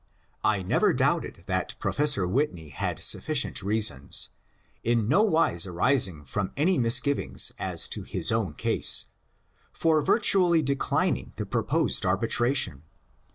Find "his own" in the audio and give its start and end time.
8.01-8.55